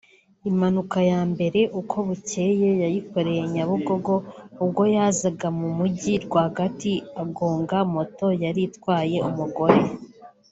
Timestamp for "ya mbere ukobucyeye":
1.11-2.67